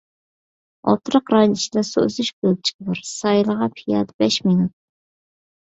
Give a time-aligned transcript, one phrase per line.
[0.91, 4.79] ئولتۇراق رايون ئىچىدە سۇ ئۈزۈش كۆلچىكى بار، ساھىلغا پىيادە بەش مىنۇت.